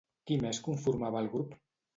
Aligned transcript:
Qui 0.29 0.37
més 0.45 0.61
conformava 0.69 1.23
el 1.23 1.31
grup? 1.37 1.57